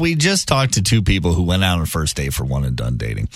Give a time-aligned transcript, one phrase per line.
[0.00, 2.62] We just talked to two people who went out on a first date for one
[2.62, 3.30] and done dating.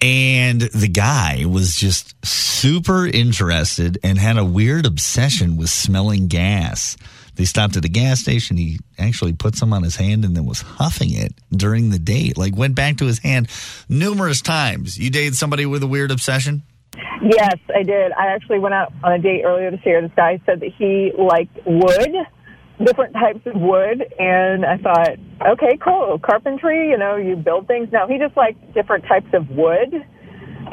[0.00, 6.96] And the guy was just super interested and had a weird obsession with smelling gas.
[7.34, 8.56] They stopped at a gas station.
[8.56, 12.38] He actually put some on his hand and then was huffing it during the date.
[12.38, 13.50] Like went back to his hand
[13.90, 14.96] numerous times.
[14.96, 16.62] You dated somebody with a weird obsession?
[17.22, 18.12] Yes, I did.
[18.12, 20.00] I actually went out on a date earlier this year.
[20.00, 22.16] This guy said that he liked wood,
[22.84, 25.16] different types of wood, and I thought,
[25.52, 26.90] okay, cool, carpentry.
[26.90, 27.88] You know, you build things.
[27.92, 29.92] No, he just liked different types of wood,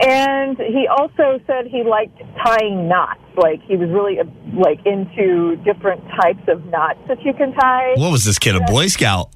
[0.02, 3.22] and he also said he liked tying knots.
[3.38, 4.24] Like he was really uh,
[4.58, 7.94] like into different types of knots that you can tie.
[7.98, 9.30] What was this kid, a Boy Scout?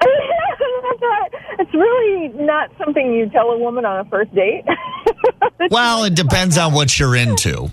[1.58, 4.62] It's really not something you tell a woman on a first date.
[5.70, 7.70] Well, it depends on what you're into.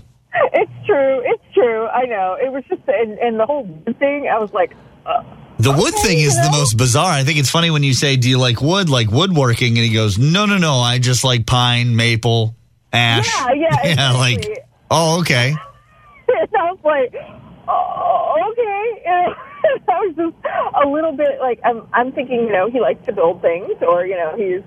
[0.52, 1.22] It's true.
[1.24, 1.83] It's true.
[1.94, 2.36] I know.
[2.42, 3.64] It was just, and, and the whole
[3.98, 4.72] thing, I was like,
[5.06, 5.22] uh,
[5.58, 7.10] The wood Okay, thing is you the most bizarre.
[7.12, 9.78] I think it's funny when you say, Do you like wood, like woodworking?
[9.78, 10.74] And he goes, No, no, no.
[10.74, 12.54] I just like pine, maple,
[12.92, 13.26] ash.
[13.34, 14.36] Yeah, yeah, exactly.
[14.36, 15.50] like, oh, okay.
[16.28, 17.14] and I was like,
[17.68, 19.34] oh, okay.
[19.66, 20.36] And I was just
[20.84, 24.04] a little bit like, I'm, I'm thinking, you know, he likes to build things, or
[24.04, 24.62] you know, he's,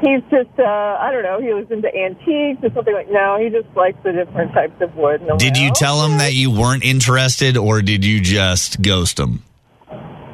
[0.00, 3.10] he's just, uh, I don't know, he was into antiques or something like.
[3.10, 5.20] No, he just likes the different types of wood.
[5.22, 9.42] And Did you tell him that you weren't interested or did you just ghost him?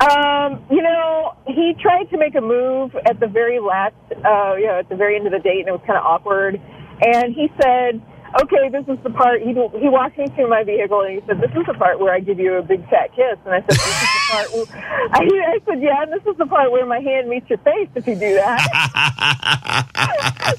[0.00, 4.66] Um, you know, he tried to make a move at the very last, uh, you
[4.66, 6.60] know, at the very end of the date, and it was kind of awkward.
[7.00, 8.02] And he said,
[8.42, 11.40] "Okay, this is the part." He he walked me to my vehicle, and he said,
[11.40, 13.70] "This is the part where I give you a big fat kiss." And I said,
[13.70, 14.66] "This is the part." Where,
[15.12, 15.22] I,
[15.54, 18.06] I said, "Yeah, and this is the part where my hand meets your face if
[18.06, 18.60] you do that."